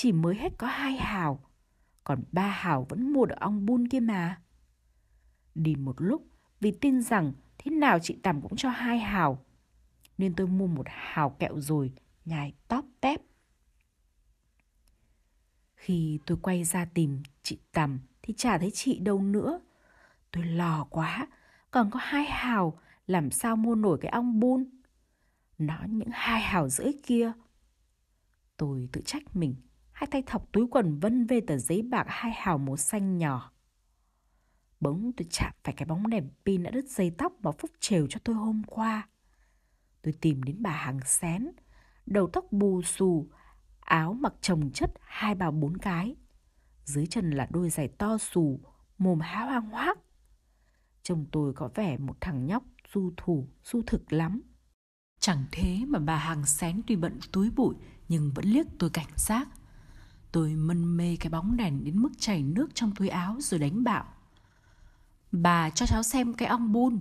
chỉ 0.01 0.11
mới 0.11 0.35
hết 0.35 0.57
có 0.57 0.67
hai 0.67 0.97
hào, 0.97 1.39
còn 2.03 2.23
ba 2.31 2.47
hào 2.47 2.85
vẫn 2.89 3.13
mua 3.13 3.25
được 3.25 3.35
ong 3.39 3.65
bun 3.65 3.87
kia 3.87 3.99
mà. 3.99 4.41
Đi 5.55 5.75
một 5.75 5.95
lúc 6.01 6.27
vì 6.59 6.71
tin 6.71 7.01
rằng 7.01 7.33
thế 7.57 7.71
nào 7.71 7.99
chị 7.99 8.19
Tầm 8.23 8.41
cũng 8.41 8.55
cho 8.55 8.69
hai 8.69 8.99
hào, 8.99 9.45
nên 10.17 10.33
tôi 10.35 10.47
mua 10.47 10.67
một 10.67 10.85
hào 10.89 11.29
kẹo 11.29 11.59
rồi 11.59 11.93
nhai 12.25 12.53
tóp 12.67 12.85
tép. 13.01 13.21
Khi 15.75 16.19
tôi 16.25 16.37
quay 16.41 16.63
ra 16.63 16.85
tìm 16.85 17.23
chị 17.43 17.59
Tầm 17.71 17.99
thì 18.21 18.33
chả 18.37 18.57
thấy 18.57 18.71
chị 18.73 18.99
đâu 18.99 19.21
nữa. 19.21 19.59
Tôi 20.31 20.45
lò 20.45 20.87
quá, 20.89 21.27
còn 21.71 21.91
có 21.91 21.99
hai 22.03 22.25
hào, 22.25 22.79
làm 23.07 23.31
sao 23.31 23.55
mua 23.55 23.75
nổi 23.75 23.97
cái 24.01 24.11
ong 24.11 24.39
bun. 24.39 24.69
Nó 25.57 25.79
những 25.89 26.09
hai 26.11 26.41
hào 26.41 26.69
rưỡi 26.69 26.91
kia. 27.03 27.31
Tôi 28.57 28.89
tự 28.91 29.01
trách 29.05 29.35
mình, 29.35 29.55
hai 29.99 30.07
tay 30.07 30.23
thọc 30.25 30.51
túi 30.51 30.67
quần 30.71 30.99
vân 30.99 31.25
về 31.25 31.41
tờ 31.47 31.57
giấy 31.57 31.81
bạc 31.81 32.05
hai 32.07 32.31
hào 32.35 32.57
màu 32.57 32.77
xanh 32.77 33.17
nhỏ. 33.17 33.51
Bỗng 34.79 35.11
tôi 35.17 35.27
chạm 35.29 35.53
phải 35.63 35.73
cái 35.73 35.85
bóng 35.85 36.09
đèn 36.09 36.29
pin 36.45 36.63
đã 36.63 36.71
đứt 36.71 36.85
dây 36.89 37.11
tóc 37.17 37.33
mà 37.41 37.51
Phúc 37.51 37.71
trều 37.79 38.07
cho 38.07 38.19
tôi 38.23 38.35
hôm 38.35 38.61
qua. 38.67 39.07
Tôi 40.01 40.13
tìm 40.21 40.43
đến 40.43 40.55
bà 40.59 40.71
hàng 40.71 40.99
xén, 41.05 41.51
đầu 42.05 42.29
tóc 42.33 42.45
bù 42.51 42.81
xù, 42.81 43.29
áo 43.79 44.13
mặc 44.13 44.33
chồng 44.41 44.71
chất 44.73 44.91
hai 45.01 45.35
bào 45.35 45.51
bốn 45.51 45.77
cái. 45.77 46.15
Dưới 46.85 47.07
chân 47.07 47.31
là 47.31 47.47
đôi 47.51 47.69
giày 47.69 47.87
to 47.87 48.17
xù, 48.17 48.59
mồm 48.97 49.19
há 49.19 49.43
hoang 49.43 49.69
hoác. 49.69 49.97
Chồng 51.03 51.25
tôi 51.31 51.53
có 51.53 51.69
vẻ 51.75 51.97
một 51.97 52.17
thằng 52.21 52.45
nhóc 52.45 52.63
du 52.93 53.11
thủ, 53.17 53.47
du 53.63 53.81
thực 53.87 54.13
lắm. 54.13 54.41
Chẳng 55.19 55.45
thế 55.51 55.85
mà 55.87 55.99
bà 55.99 56.15
hàng 56.15 56.45
xén 56.45 56.81
tuy 56.87 56.95
bận 56.95 57.19
túi 57.31 57.49
bụi 57.49 57.75
nhưng 58.07 58.31
vẫn 58.35 58.45
liếc 58.45 58.65
tôi 58.79 58.89
cảnh 58.89 59.13
giác. 59.17 59.47
Tôi 60.31 60.55
mân 60.55 60.97
mê 60.97 61.15
cái 61.19 61.29
bóng 61.29 61.57
đèn 61.57 61.83
đến 61.83 61.97
mức 61.97 62.09
chảy 62.19 62.43
nước 62.43 62.67
trong 62.73 62.95
túi 62.95 63.09
áo 63.09 63.37
rồi 63.39 63.59
đánh 63.59 63.83
bạo. 63.83 64.05
Bà 65.31 65.69
cho 65.69 65.85
cháu 65.85 66.03
xem 66.03 66.33
cái 66.33 66.47
ong 66.47 66.71
bun. 66.71 66.99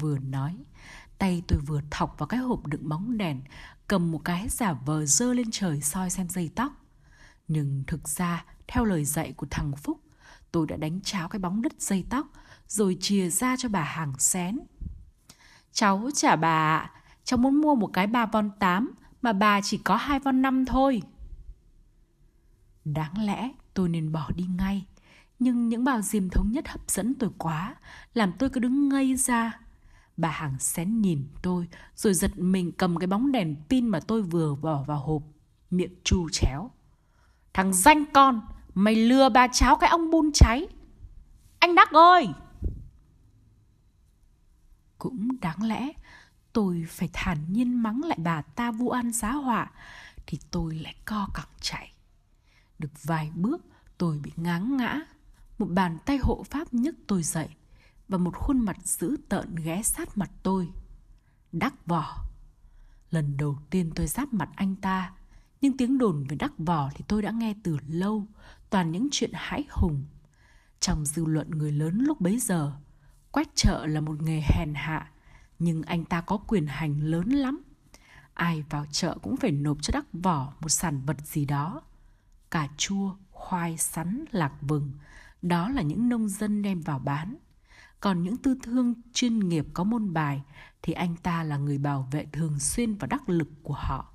Vừa 0.00 0.18
nói, 0.18 0.56
tay 1.18 1.42
tôi 1.48 1.58
vừa 1.58 1.80
thọc 1.90 2.18
vào 2.18 2.26
cái 2.26 2.40
hộp 2.40 2.66
đựng 2.66 2.88
bóng 2.88 3.18
đèn, 3.18 3.40
cầm 3.88 4.12
một 4.12 4.20
cái 4.24 4.48
giả 4.48 4.72
vờ 4.72 5.06
dơ 5.06 5.34
lên 5.34 5.48
trời 5.50 5.80
soi 5.80 6.10
xem 6.10 6.28
dây 6.28 6.50
tóc. 6.54 6.72
Nhưng 7.48 7.84
thực 7.86 8.08
ra, 8.08 8.44
theo 8.68 8.84
lời 8.84 9.04
dạy 9.04 9.32
của 9.32 9.46
thằng 9.50 9.72
Phúc, 9.76 10.00
tôi 10.52 10.66
đã 10.66 10.76
đánh 10.76 11.00
cháo 11.00 11.28
cái 11.28 11.38
bóng 11.38 11.62
đứt 11.62 11.72
dây 11.82 12.04
tóc, 12.10 12.26
rồi 12.68 12.96
chia 13.00 13.30
ra 13.30 13.56
cho 13.56 13.68
bà 13.68 13.82
hàng 13.82 14.12
xén. 14.18 14.58
Cháu 15.72 16.08
trả 16.14 16.36
bà 16.36 16.76
ạ, 16.76 16.90
cháu 17.24 17.38
muốn 17.38 17.60
mua 17.60 17.74
một 17.74 17.90
cái 17.92 18.06
ba 18.06 18.26
von 18.26 18.50
8 18.58 18.90
mà 19.22 19.32
bà 19.32 19.60
chỉ 19.60 19.78
có 19.78 19.96
hai 19.96 20.18
von 20.18 20.42
5 20.42 20.64
thôi. 20.64 21.02
Đáng 22.84 23.24
lẽ 23.24 23.50
tôi 23.74 23.88
nên 23.88 24.12
bỏ 24.12 24.30
đi 24.36 24.44
ngay, 24.58 24.86
nhưng 25.38 25.68
những 25.68 25.84
bao 25.84 26.02
diêm 26.02 26.28
thống 26.28 26.52
nhất 26.52 26.68
hấp 26.68 26.90
dẫn 26.90 27.14
tôi 27.14 27.30
quá, 27.38 27.76
làm 28.14 28.32
tôi 28.38 28.50
cứ 28.50 28.60
đứng 28.60 28.88
ngây 28.88 29.16
ra. 29.16 29.58
Bà 30.16 30.30
hàng 30.30 30.58
xén 30.58 31.00
nhìn 31.00 31.26
tôi, 31.42 31.68
rồi 31.96 32.14
giật 32.14 32.38
mình 32.38 32.72
cầm 32.72 32.96
cái 32.96 33.06
bóng 33.06 33.32
đèn 33.32 33.56
pin 33.68 33.88
mà 33.88 34.00
tôi 34.00 34.22
vừa 34.22 34.54
bỏ 34.54 34.82
vào 34.82 34.98
hộp, 34.98 35.22
miệng 35.70 35.94
chu 36.04 36.28
chéo. 36.32 36.70
Thằng 37.54 37.72
danh 37.72 38.04
con, 38.12 38.40
mày 38.74 38.96
lừa 38.96 39.28
bà 39.28 39.48
cháu 39.48 39.76
cái 39.76 39.90
ông 39.90 40.10
bun 40.10 40.30
cháy. 40.34 40.68
Anh 41.58 41.74
Đắc 41.74 41.90
ơi! 41.92 42.28
Cũng 44.98 45.40
đáng 45.40 45.62
lẽ 45.62 45.92
tôi 46.52 46.84
phải 46.88 47.08
thản 47.12 47.38
nhiên 47.48 47.82
mắng 47.82 48.00
lại 48.04 48.18
bà 48.22 48.42
ta 48.42 48.70
vu 48.70 48.88
an 48.88 49.12
giá 49.12 49.32
họa 49.32 49.70
thì 50.26 50.38
tôi 50.50 50.74
lại 50.74 50.94
co 51.04 51.28
cẳng 51.34 51.48
chạy. 51.60 51.91
Được 52.82 53.02
vài 53.02 53.30
bước 53.34 53.66
tôi 53.98 54.18
bị 54.18 54.32
ngáng 54.36 54.76
ngã, 54.76 55.00
một 55.58 55.66
bàn 55.70 55.98
tay 56.06 56.18
hộ 56.18 56.42
pháp 56.50 56.74
nhấc 56.74 56.94
tôi 57.06 57.22
dậy 57.22 57.48
và 58.08 58.18
một 58.18 58.36
khuôn 58.36 58.58
mặt 58.58 58.76
dữ 58.84 59.16
tợn 59.28 59.54
ghé 59.54 59.82
sát 59.82 60.18
mặt 60.18 60.30
tôi. 60.42 60.68
Đắc 61.52 61.86
vỏ. 61.86 62.24
Lần 63.10 63.36
đầu 63.36 63.58
tiên 63.70 63.90
tôi 63.94 64.06
giáp 64.06 64.32
mặt 64.32 64.48
anh 64.56 64.76
ta, 64.76 65.12
nhưng 65.60 65.76
tiếng 65.76 65.98
đồn 65.98 66.24
về 66.28 66.36
đắc 66.36 66.52
vỏ 66.58 66.90
thì 66.94 67.04
tôi 67.08 67.22
đã 67.22 67.30
nghe 67.30 67.54
từ 67.62 67.76
lâu, 67.88 68.26
toàn 68.70 68.92
những 68.92 69.08
chuyện 69.10 69.30
hãi 69.34 69.64
hùng. 69.70 70.04
Trong 70.80 71.04
dư 71.04 71.24
luận 71.24 71.50
người 71.50 71.72
lớn 71.72 71.98
lúc 71.98 72.20
bấy 72.20 72.38
giờ, 72.38 72.72
quét 73.30 73.48
chợ 73.54 73.86
là 73.86 74.00
một 74.00 74.22
nghề 74.22 74.42
hèn 74.44 74.74
hạ, 74.74 75.12
nhưng 75.58 75.82
anh 75.82 76.04
ta 76.04 76.20
có 76.20 76.36
quyền 76.36 76.66
hành 76.66 77.00
lớn 77.00 77.28
lắm. 77.28 77.62
Ai 78.34 78.64
vào 78.70 78.86
chợ 78.90 79.18
cũng 79.22 79.36
phải 79.36 79.50
nộp 79.50 79.82
cho 79.82 79.90
đắc 79.92 80.06
vỏ 80.12 80.52
một 80.60 80.68
sản 80.68 81.02
vật 81.06 81.16
gì 81.20 81.44
đó. 81.44 81.82
Cà 82.52 82.68
chua, 82.76 83.14
khoai, 83.30 83.78
sắn, 83.78 84.24
lạc 84.30 84.52
vừng, 84.60 84.92
đó 85.42 85.68
là 85.68 85.82
những 85.82 86.08
nông 86.08 86.28
dân 86.28 86.62
đem 86.62 86.80
vào 86.80 86.98
bán. 86.98 87.36
Còn 88.00 88.22
những 88.22 88.36
tư 88.36 88.56
thương 88.62 88.94
chuyên 89.12 89.38
nghiệp 89.38 89.66
có 89.74 89.84
môn 89.84 90.12
bài 90.12 90.42
thì 90.82 90.92
anh 90.92 91.16
ta 91.16 91.42
là 91.42 91.56
người 91.56 91.78
bảo 91.78 92.08
vệ 92.10 92.26
thường 92.32 92.58
xuyên 92.58 92.94
và 92.94 93.06
đắc 93.06 93.28
lực 93.28 93.48
của 93.62 93.74
họ. 93.74 94.12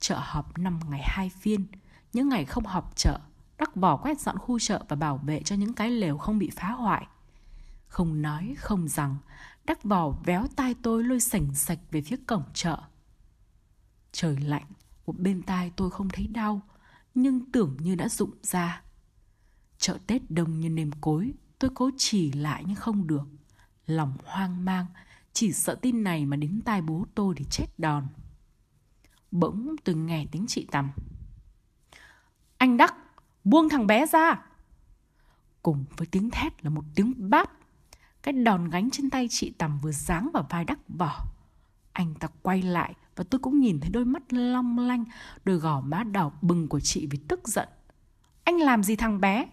Chợ 0.00 0.18
họp 0.22 0.58
năm 0.58 0.80
ngày 0.88 1.00
hai 1.04 1.30
phiên, 1.40 1.66
những 2.12 2.28
ngày 2.28 2.44
không 2.44 2.66
họp 2.66 2.96
chợ, 2.96 3.18
đắc 3.58 3.76
vỏ 3.76 3.96
quét 3.96 4.20
dọn 4.20 4.38
khu 4.38 4.58
chợ 4.58 4.84
và 4.88 4.96
bảo 4.96 5.18
vệ 5.18 5.42
cho 5.42 5.56
những 5.56 5.74
cái 5.74 5.90
lều 5.90 6.18
không 6.18 6.38
bị 6.38 6.50
phá 6.50 6.70
hoại. 6.70 7.06
Không 7.86 8.22
nói, 8.22 8.54
không 8.58 8.88
rằng, 8.88 9.16
đắc 9.64 9.84
vỏ 9.84 10.10
véo 10.10 10.46
tai 10.56 10.74
tôi 10.74 11.04
lôi 11.04 11.20
sảnh 11.20 11.54
sạch 11.54 11.78
về 11.90 12.02
phía 12.02 12.16
cổng 12.26 12.44
chợ. 12.54 12.78
Trời 14.12 14.36
lạnh, 14.36 14.66
một 15.06 15.18
bên 15.18 15.42
tai 15.42 15.72
tôi 15.76 15.90
không 15.90 16.08
thấy 16.08 16.26
đau, 16.26 16.60
nhưng 17.14 17.52
tưởng 17.52 17.76
như 17.80 17.94
đã 17.94 18.08
rụng 18.08 18.34
ra. 18.42 18.82
Chợ 19.78 19.98
Tết 20.06 20.30
đông 20.30 20.60
như 20.60 20.70
nêm 20.70 20.90
cối, 21.00 21.32
tôi 21.58 21.70
cố 21.74 21.90
chỉ 21.96 22.32
lại 22.32 22.64
nhưng 22.66 22.76
không 22.76 23.06
được. 23.06 23.28
Lòng 23.86 24.16
hoang 24.24 24.64
mang, 24.64 24.86
chỉ 25.32 25.52
sợ 25.52 25.74
tin 25.74 26.02
này 26.02 26.26
mà 26.26 26.36
đến 26.36 26.60
tai 26.64 26.82
bố 26.82 27.06
tôi 27.14 27.34
thì 27.36 27.44
chết 27.50 27.66
đòn. 27.78 28.06
Bỗng 29.30 29.76
tôi 29.84 29.94
nghe 29.94 30.26
tiếng 30.32 30.44
chị 30.48 30.66
Tầm. 30.70 30.90
Anh 32.56 32.76
Đắc, 32.76 32.94
buông 33.44 33.68
thằng 33.68 33.86
bé 33.86 34.06
ra. 34.06 34.46
Cùng 35.62 35.84
với 35.96 36.06
tiếng 36.06 36.30
thét 36.30 36.64
là 36.64 36.70
một 36.70 36.84
tiếng 36.94 37.30
bát. 37.30 37.50
Cái 38.22 38.34
đòn 38.34 38.70
gánh 38.70 38.90
trên 38.90 39.10
tay 39.10 39.26
chị 39.30 39.52
Tầm 39.58 39.78
vừa 39.78 39.92
giáng 39.92 40.30
vào 40.32 40.46
vai 40.50 40.64
Đắc 40.64 40.78
vỏ. 40.88 41.26
Anh 41.92 42.14
ta 42.14 42.28
quay 42.42 42.62
lại 42.62 42.94
và 43.20 43.24
tôi 43.30 43.38
cũng 43.38 43.60
nhìn 43.60 43.80
thấy 43.80 43.90
đôi 43.90 44.04
mắt 44.04 44.32
long 44.32 44.78
lanh, 44.78 45.04
đôi 45.44 45.56
gò 45.56 45.80
má 45.80 46.04
đỏ 46.04 46.30
bừng 46.42 46.68
của 46.68 46.80
chị 46.80 47.06
vì 47.10 47.18
tức 47.28 47.48
giận. 47.48 47.68
Anh 48.44 48.58
làm 48.58 48.82
gì 48.82 48.96
thằng 48.96 49.20
bé? 49.20 49.46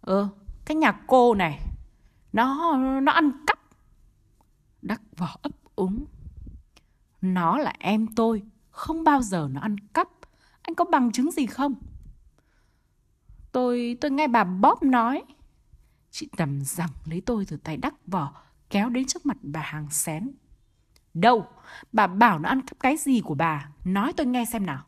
Ơ, 0.00 0.28
cái 0.64 0.76
nhà 0.76 0.92
cô 1.06 1.34
này, 1.34 1.60
nó 2.32 2.76
nó 3.02 3.12
ăn 3.12 3.30
cắp. 3.46 3.58
Đắc 4.82 5.02
vỏ 5.16 5.36
ấp 5.42 5.52
úng. 5.74 6.04
Nó 7.20 7.58
là 7.58 7.72
em 7.78 8.06
tôi, 8.16 8.42
không 8.70 9.04
bao 9.04 9.22
giờ 9.22 9.48
nó 9.52 9.60
ăn 9.60 9.76
cắp. 9.80 10.08
Anh 10.62 10.74
có 10.74 10.84
bằng 10.84 11.12
chứng 11.12 11.30
gì 11.30 11.46
không? 11.46 11.74
Tôi 13.52 13.98
tôi 14.00 14.10
nghe 14.10 14.28
bà 14.28 14.44
bóp 14.44 14.82
nói. 14.82 15.22
Chị 16.10 16.28
tầm 16.36 16.64
rằng 16.64 16.90
lấy 17.04 17.20
tôi 17.20 17.44
từ 17.44 17.56
tay 17.56 17.76
đắc 17.76 17.94
vỏ, 18.06 18.42
kéo 18.70 18.88
đến 18.88 19.06
trước 19.06 19.26
mặt 19.26 19.36
bà 19.42 19.60
hàng 19.60 19.90
xén. 19.90 20.30
Đâu? 21.14 21.46
Bà 21.92 22.06
bảo 22.06 22.38
nó 22.38 22.48
ăn 22.48 22.62
cắp 22.62 22.80
cái 22.80 22.96
gì 22.96 23.20
của 23.20 23.34
bà? 23.34 23.68
Nói 23.84 24.12
tôi 24.16 24.26
nghe 24.26 24.44
xem 24.44 24.66
nào. 24.66 24.84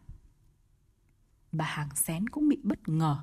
Bà 1.53 1.65
hàng 1.65 1.97
xén 1.97 2.29
cũng 2.29 2.49
bị 2.49 2.59
bất 2.63 2.89
ngờ. 2.89 3.17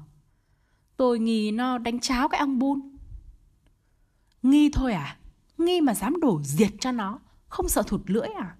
Tôi 0.98 1.20
nghi 1.20 1.52
nó 1.52 1.78
đánh 1.78 2.00
cháo 2.00 2.28
cái 2.30 2.40
ong 2.40 2.60
bun. 2.60 2.98
Nghi 4.44 4.70
thôi 4.74 4.94
à? 4.94 5.18
Nghi 5.58 5.82
mà 5.82 5.94
dám 5.94 6.20
đổ 6.22 6.42
diệt 6.44 6.72
cho 6.80 6.92
nó, 6.92 7.20
không 7.48 7.70
sợ 7.70 7.84
thụt 7.88 8.02
lưỡi 8.06 8.28
à? 8.28 8.56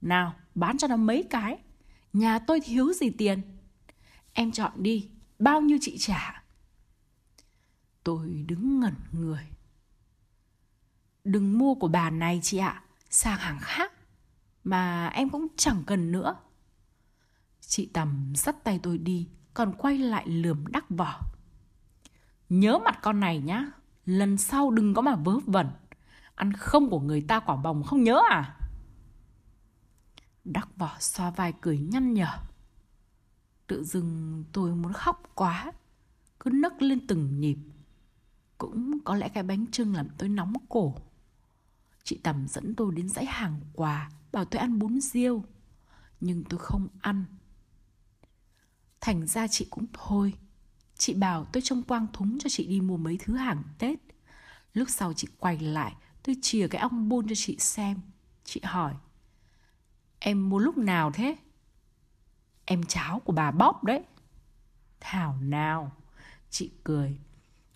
Nào, 0.00 0.34
bán 0.54 0.78
cho 0.78 0.86
nó 0.86 0.96
mấy 0.96 1.24
cái. 1.30 1.58
Nhà 2.12 2.38
tôi 2.38 2.60
thiếu 2.60 2.92
gì 2.92 3.10
tiền. 3.10 3.42
Em 4.32 4.52
chọn 4.52 4.72
đi, 4.76 5.10
bao 5.38 5.60
nhiêu 5.60 5.78
chị 5.80 5.98
trả? 5.98 6.44
Tôi 8.04 8.44
đứng 8.48 8.80
ngẩn 8.80 8.94
người. 9.12 9.46
Đừng 11.24 11.58
mua 11.58 11.74
của 11.74 11.88
bà 11.88 12.10
này 12.10 12.40
chị 12.42 12.58
ạ, 12.58 12.82
sang 13.10 13.38
hàng 13.38 13.58
khác. 13.60 13.92
Mà 14.64 15.06
em 15.06 15.30
cũng 15.30 15.46
chẳng 15.56 15.82
cần 15.86 16.12
nữa. 16.12 16.36
Chị 17.60 17.90
Tầm 17.92 18.32
dắt 18.36 18.64
tay 18.64 18.80
tôi 18.82 18.98
đi, 18.98 19.28
còn 19.54 19.74
quay 19.78 19.98
lại 19.98 20.28
lườm 20.28 20.66
đắc 20.66 20.90
vỏ. 20.90 21.20
Nhớ 22.48 22.78
mặt 22.84 22.98
con 23.02 23.20
này 23.20 23.38
nhá, 23.38 23.66
lần 24.06 24.36
sau 24.36 24.70
đừng 24.70 24.94
có 24.94 25.02
mà 25.02 25.16
vớ 25.16 25.38
vẩn. 25.46 25.70
Ăn 26.34 26.52
không 26.52 26.90
của 26.90 27.00
người 27.00 27.20
ta 27.20 27.40
quả 27.40 27.56
bồng 27.56 27.82
không 27.82 28.02
nhớ 28.04 28.20
à? 28.30 28.56
Đắc 30.44 30.68
vỏ 30.76 30.96
xoa 30.98 31.30
vai 31.30 31.54
cười 31.60 31.78
nhăn 31.78 32.14
nhở. 32.14 32.38
Tự 33.66 33.84
dưng 33.84 34.44
tôi 34.52 34.74
muốn 34.74 34.92
khóc 34.92 35.22
quá, 35.34 35.72
cứ 36.40 36.50
nấc 36.50 36.82
lên 36.82 37.06
từng 37.06 37.40
nhịp. 37.40 37.58
Cũng 38.58 38.98
có 39.04 39.16
lẽ 39.16 39.28
cái 39.28 39.42
bánh 39.42 39.66
trưng 39.66 39.94
làm 39.94 40.08
tôi 40.18 40.28
nóng 40.28 40.52
cổ. 40.68 40.94
Chị 42.04 42.20
Tầm 42.22 42.48
dẫn 42.48 42.74
tôi 42.74 42.94
đến 42.94 43.08
dãy 43.08 43.24
hàng 43.24 43.60
quà, 43.72 44.10
bảo 44.32 44.44
tôi 44.44 44.60
ăn 44.60 44.78
bún 44.78 45.00
riêu. 45.00 45.44
Nhưng 46.20 46.44
tôi 46.44 46.58
không 46.58 46.88
ăn. 47.00 47.24
Thành 49.00 49.26
ra 49.26 49.46
chị 49.48 49.66
cũng 49.70 49.86
thôi. 49.92 50.34
Chị 50.96 51.14
bảo 51.14 51.44
tôi 51.44 51.62
trông 51.62 51.82
quang 51.82 52.06
thúng 52.12 52.38
cho 52.38 52.48
chị 52.50 52.66
đi 52.66 52.80
mua 52.80 52.96
mấy 52.96 53.18
thứ 53.20 53.36
hàng 53.36 53.62
Tết. 53.78 53.98
Lúc 54.74 54.88
sau 54.90 55.12
chị 55.12 55.28
quay 55.38 55.58
lại, 55.58 55.94
tôi 56.22 56.36
chìa 56.42 56.68
cái 56.68 56.80
ong 56.80 57.08
bôn 57.08 57.28
cho 57.28 57.34
chị 57.34 57.56
xem. 57.58 58.00
Chị 58.44 58.60
hỏi, 58.64 58.94
em 60.18 60.50
mua 60.50 60.58
lúc 60.58 60.78
nào 60.78 61.10
thế? 61.12 61.36
Em 62.64 62.82
cháo 62.82 63.20
của 63.20 63.32
bà 63.32 63.50
bóp 63.50 63.84
đấy. 63.84 64.02
Thảo 65.00 65.36
nào, 65.40 65.92
chị 66.50 66.70
cười. 66.84 67.18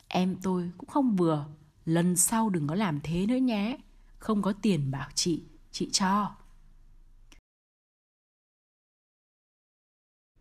Em 0.08 0.36
tôi 0.42 0.70
cũng 0.78 0.88
không 0.88 1.16
vừa, 1.16 1.46
lần 1.84 2.16
sau 2.16 2.50
đừng 2.50 2.66
có 2.66 2.74
làm 2.74 3.00
thế 3.00 3.26
nữa 3.26 3.36
nhé. 3.36 3.78
Không 4.24 4.42
có 4.42 4.52
tiền 4.62 4.90
bảo 4.90 5.08
chị, 5.14 5.42
chị 5.72 5.88
cho. 5.92 6.36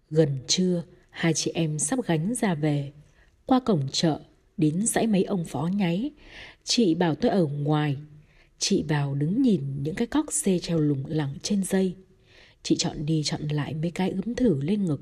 Gần 0.09 0.39
trưa, 0.47 0.83
hai 1.09 1.33
chị 1.33 1.51
em 1.51 1.79
sắp 1.79 1.99
gánh 2.05 2.35
ra 2.35 2.55
về. 2.55 2.93
Qua 3.45 3.59
cổng 3.59 3.87
chợ, 3.91 4.21
đến 4.57 4.85
dãy 4.85 5.07
mấy 5.07 5.23
ông 5.23 5.45
phó 5.45 5.69
nháy. 5.73 6.11
Chị 6.63 6.95
bảo 6.95 7.15
tôi 7.15 7.31
ở 7.31 7.45
ngoài. 7.45 7.97
Chị 8.57 8.83
vào 8.87 9.15
đứng 9.15 9.41
nhìn 9.41 9.83
những 9.83 9.95
cái 9.95 10.07
cóc 10.07 10.25
xê 10.31 10.59
treo 10.59 10.79
lủng 10.79 11.05
lẳng 11.05 11.37
trên 11.41 11.63
dây. 11.63 11.95
Chị 12.63 12.75
chọn 12.79 13.05
đi 13.05 13.21
chọn 13.25 13.41
lại 13.41 13.73
mấy 13.73 13.91
cái 13.91 14.09
ướm 14.09 14.35
thử 14.35 14.61
lên 14.61 14.85
ngực. 14.85 15.01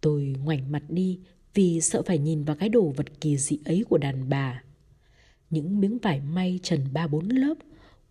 Tôi 0.00 0.34
ngoảnh 0.44 0.72
mặt 0.72 0.82
đi 0.88 1.20
vì 1.54 1.80
sợ 1.80 2.02
phải 2.02 2.18
nhìn 2.18 2.44
vào 2.44 2.56
cái 2.56 2.68
đồ 2.68 2.92
vật 2.96 3.20
kỳ 3.20 3.36
dị 3.36 3.58
ấy 3.64 3.84
của 3.88 3.98
đàn 3.98 4.28
bà. 4.28 4.62
Những 5.50 5.80
miếng 5.80 5.98
vải 5.98 6.20
may 6.20 6.60
trần 6.62 6.92
ba 6.92 7.06
bốn 7.06 7.28
lớp 7.28 7.54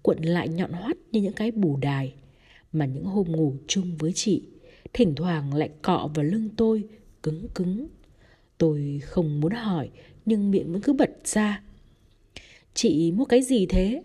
cuộn 0.01 0.17
lại 0.21 0.49
nhọn 0.49 0.71
hoắt 0.71 0.97
như 1.11 1.21
những 1.21 1.33
cái 1.33 1.51
bù 1.51 1.77
đài, 1.77 2.13
mà 2.71 2.85
những 2.85 3.05
hôm 3.05 3.31
ngủ 3.31 3.55
chung 3.67 3.97
với 3.97 4.13
chị, 4.13 4.43
thỉnh 4.93 5.15
thoảng 5.15 5.53
lại 5.53 5.69
cọ 5.81 6.09
vào 6.15 6.25
lưng 6.25 6.49
tôi, 6.57 6.83
cứng 7.23 7.47
cứng. 7.55 7.87
Tôi 8.57 9.01
không 9.03 9.39
muốn 9.39 9.51
hỏi, 9.51 9.89
nhưng 10.25 10.51
miệng 10.51 10.71
vẫn 10.71 10.81
cứ 10.81 10.93
bật 10.93 11.09
ra. 11.23 11.63
Chị 12.73 13.11
mua 13.11 13.25
cái 13.25 13.41
gì 13.41 13.65
thế? 13.65 14.03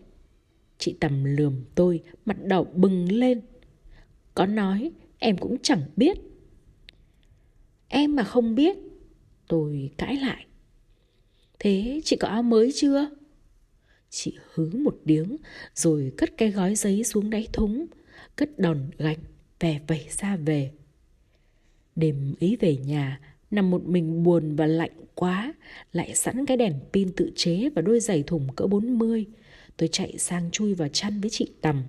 Chị 0.78 0.96
tầm 1.00 1.24
lườm 1.24 1.64
tôi, 1.74 2.02
mặt 2.24 2.36
đỏ 2.44 2.64
bừng 2.64 3.12
lên. 3.12 3.40
Có 4.34 4.46
nói, 4.46 4.90
em 5.18 5.36
cũng 5.36 5.56
chẳng 5.62 5.82
biết. 5.96 6.18
Em 7.88 8.16
mà 8.16 8.24
không 8.24 8.54
biết? 8.54 8.76
Tôi 9.48 9.90
cãi 9.98 10.16
lại. 10.16 10.46
Thế 11.58 12.00
chị 12.04 12.16
có 12.16 12.28
áo 12.28 12.42
mới 12.42 12.72
chưa? 12.74 13.10
Chị 14.14 14.36
hứ 14.54 14.70
một 14.70 14.96
tiếng, 15.06 15.36
rồi 15.74 16.12
cất 16.16 16.36
cái 16.38 16.50
gói 16.50 16.74
giấy 16.74 17.04
xuống 17.04 17.30
đáy 17.30 17.48
thúng, 17.52 17.86
cất 18.36 18.58
đòn 18.58 18.90
gạch, 18.98 19.18
vẻ 19.60 19.80
vẩy 19.86 20.06
ra 20.10 20.36
về. 20.36 20.70
Đêm 21.96 22.34
ấy 22.40 22.56
về 22.60 22.76
nhà, 22.76 23.20
nằm 23.50 23.70
một 23.70 23.84
mình 23.84 24.22
buồn 24.22 24.56
và 24.56 24.66
lạnh 24.66 25.04
quá, 25.14 25.54
lại 25.92 26.14
sẵn 26.14 26.46
cái 26.46 26.56
đèn 26.56 26.74
pin 26.92 27.12
tự 27.12 27.30
chế 27.36 27.68
và 27.74 27.82
đôi 27.82 28.00
giày 28.00 28.22
thùng 28.22 28.48
cỡ 28.56 28.66
40 28.66 29.26
tôi 29.76 29.88
chạy 29.92 30.18
sang 30.18 30.50
chui 30.50 30.74
vào 30.74 30.88
chăn 30.88 31.20
với 31.20 31.30
chị 31.30 31.52
tầm 31.60 31.82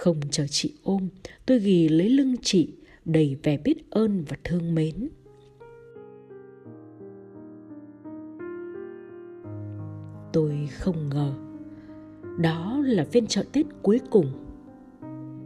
không 0.00 0.20
chờ 0.30 0.46
chị 0.46 0.72
ôm, 0.82 1.08
tôi 1.46 1.58
ghì 1.58 1.88
lấy 1.88 2.08
lưng 2.08 2.34
chị, 2.42 2.68
đầy 3.04 3.36
vẻ 3.42 3.56
biết 3.56 3.90
ơn 3.90 4.24
và 4.28 4.36
thương 4.44 4.74
mến. 4.74 5.08
Tôi 10.32 10.68
không 10.72 11.08
ngờ. 11.08 11.32
Đó 12.38 12.80
là 12.84 13.04
phiên 13.04 13.26
chợ 13.26 13.44
tết 13.52 13.66
cuối 13.82 14.00
cùng. 14.10 14.26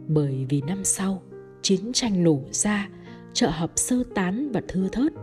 Bởi 0.07 0.45
vì 0.49 0.61
năm 0.61 0.83
sau, 0.83 1.21
chiến 1.61 1.93
tranh 1.93 2.23
nổ 2.23 2.41
ra, 2.51 2.89
chợ 3.33 3.49
họp 3.49 3.71
sơ 3.75 4.03
tán 4.15 4.51
và 4.51 4.61
thưa 4.67 4.87
thớt. 4.91 5.13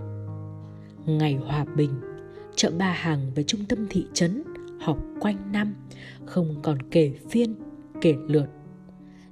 Ngày 1.07 1.35
hòa 1.35 1.65
bình, 1.77 1.91
chợ 2.57 2.71
ba 2.79 2.93
hàng 2.93 3.31
với 3.35 3.45
trung 3.45 3.65
tâm 3.69 3.87
thị 3.91 4.07
trấn 4.13 4.43
họp 4.81 4.99
quanh 5.21 5.53
năm, 5.53 5.75
không 6.25 6.57
còn 6.63 6.79
kể 6.91 7.13
phiên, 7.31 7.55
kể 8.01 8.15
lượt. 8.29 8.47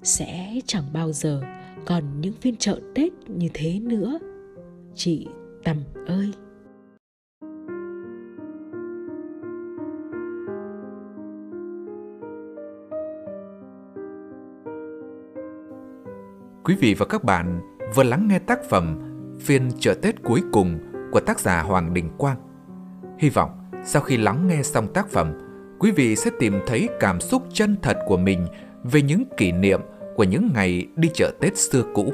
Sẽ 0.02 0.60
chẳng 0.66 0.84
bao 0.92 1.12
giờ 1.12 1.42
còn 1.86 2.20
những 2.20 2.34
phiên 2.40 2.56
chợ 2.56 2.80
tết 2.94 3.12
như 3.28 3.48
thế 3.54 3.80
nữa. 3.80 4.18
Chị 4.94 5.26
tầm 5.64 5.76
ơi! 6.06 6.32
Quý 16.70 16.76
vị 16.80 16.94
và 16.94 17.06
các 17.06 17.24
bạn 17.24 17.60
vừa 17.94 18.02
lắng 18.02 18.28
nghe 18.28 18.38
tác 18.38 18.64
phẩm 18.64 18.98
Phiên 19.40 19.70
chợ 19.80 19.94
Tết 20.02 20.22
cuối 20.22 20.42
cùng 20.52 20.78
của 21.12 21.20
tác 21.20 21.40
giả 21.40 21.62
Hoàng 21.62 21.94
Đình 21.94 22.10
Quang. 22.18 22.36
Hy 23.18 23.28
vọng 23.28 23.50
sau 23.84 24.02
khi 24.02 24.16
lắng 24.16 24.48
nghe 24.48 24.62
xong 24.62 24.92
tác 24.92 25.08
phẩm, 25.08 25.32
quý 25.78 25.90
vị 25.90 26.16
sẽ 26.16 26.30
tìm 26.38 26.54
thấy 26.66 26.88
cảm 27.00 27.20
xúc 27.20 27.42
chân 27.52 27.76
thật 27.82 27.98
của 28.06 28.16
mình 28.16 28.46
về 28.84 29.02
những 29.02 29.24
kỷ 29.36 29.52
niệm 29.52 29.80
của 30.16 30.24
những 30.24 30.50
ngày 30.54 30.86
đi 30.96 31.10
chợ 31.14 31.32
Tết 31.40 31.56
xưa 31.56 31.82
cũ. 31.94 32.12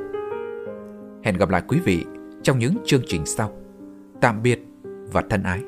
Hẹn 1.24 1.36
gặp 1.36 1.48
lại 1.48 1.62
quý 1.68 1.80
vị 1.84 2.04
trong 2.42 2.58
những 2.58 2.76
chương 2.84 3.02
trình 3.06 3.26
sau. 3.26 3.52
Tạm 4.20 4.42
biệt 4.42 4.60
và 5.12 5.22
thân 5.30 5.42
ái. 5.42 5.60